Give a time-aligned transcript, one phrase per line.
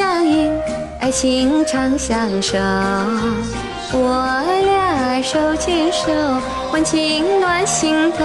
[0.00, 0.50] 相依
[0.98, 2.56] 爱情长相守。
[3.92, 6.10] 我俩手牵手，
[6.72, 8.24] 温情暖心头。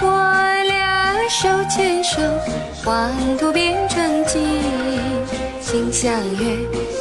[0.00, 0.08] 我
[0.66, 2.22] 俩手牵手，
[2.82, 4.62] 黄土变成金，
[5.60, 6.56] 心相悦，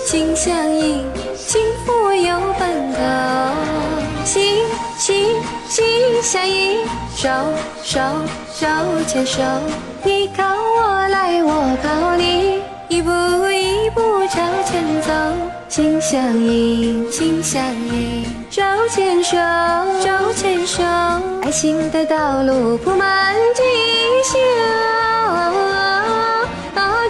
[0.05, 1.05] 心相印，
[1.37, 2.99] 幸福有奔头。
[4.25, 4.65] 心
[4.97, 5.37] 心
[5.69, 5.85] 心
[6.21, 6.79] 相印，
[7.15, 7.29] 手
[7.83, 8.01] 手
[8.53, 8.67] 手
[9.07, 9.41] 牵手，
[10.03, 12.08] 你靠我来，我靠
[15.69, 19.37] 心相印，心相印，手牵手，
[20.03, 20.83] 手牵手，
[21.43, 23.63] 爱情的道路铺满锦
[24.23, 24.39] 绣。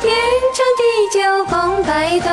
[0.02, 0.16] 天
[0.56, 2.28] 长地久，共白头，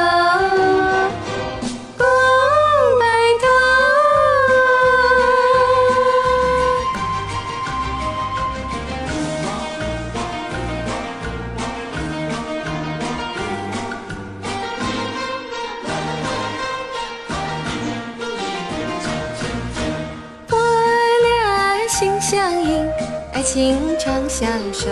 [23.57, 24.87] 情长相守。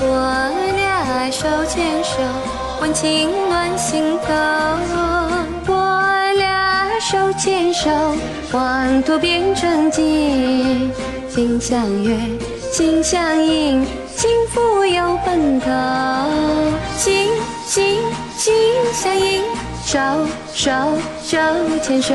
[0.00, 2.18] 我俩手牵手，
[2.82, 4.34] 温情暖心头。
[5.66, 7.88] 我俩手牵手，
[8.52, 10.92] 黄土变成金，
[11.26, 12.18] 心相悦，
[12.70, 13.82] 心相印，
[14.14, 15.70] 幸福有奔头。
[16.98, 17.28] 心
[17.64, 17.96] 心
[18.36, 18.52] 心
[18.92, 19.40] 相印，
[19.86, 19.98] 手
[20.52, 20.70] 手
[21.22, 21.38] 手
[21.82, 22.14] 牵手，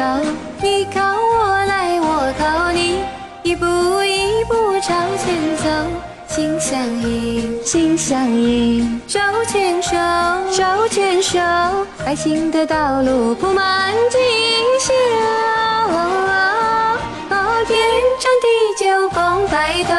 [0.61, 2.99] 你靠我来，我靠你，
[3.41, 3.65] 一步
[4.39, 5.63] 一步朝前走。
[6.27, 9.97] 心相印，心相印，手牵手，
[10.51, 11.39] 手牵手，
[12.05, 14.19] 爱情的道路铺满锦
[14.79, 14.93] 绣。
[17.65, 17.77] 天
[18.19, 18.47] 长地
[18.85, 19.93] 久，共白头，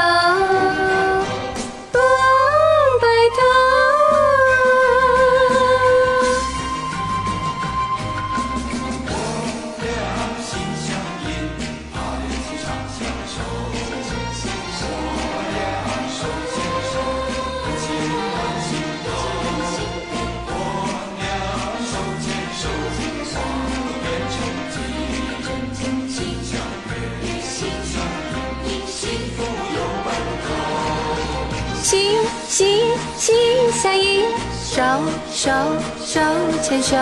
[32.49, 32.83] 心
[33.17, 33.37] 心
[33.73, 34.25] 相印，
[34.65, 34.83] 手
[35.33, 35.51] 手
[36.05, 36.21] 手
[36.63, 36.97] 牵手，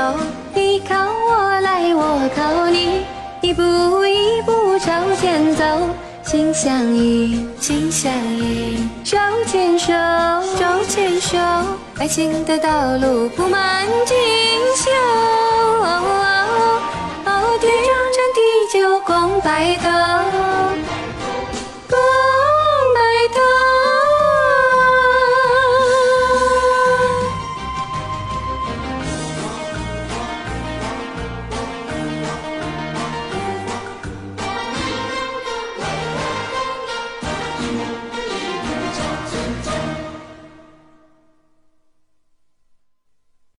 [0.55, 3.05] 你靠我来，我靠你，
[3.41, 3.63] 一步
[4.05, 5.65] 一步朝前走。
[6.25, 9.17] 心相印，心相印，手
[9.47, 9.93] 牵手，
[10.59, 11.39] 手牵手，
[11.99, 14.17] 爱情的道路铺满锦
[14.75, 14.91] 绣。
[17.59, 17.73] 天
[18.13, 19.89] 长地久，共白头。
[21.89, 21.97] 共